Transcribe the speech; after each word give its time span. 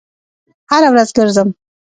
هره 0.69 0.89
ورځ 0.93 1.09
ګرځم 1.17 1.49